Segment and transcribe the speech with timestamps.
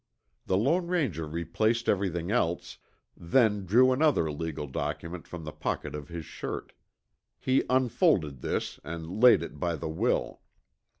[0.47, 2.79] The Lone Ranger replaced everything else,
[3.15, 6.73] then drew another legal document from the pocket of his shirt.
[7.37, 10.41] He unfolded this, and laid it by the will.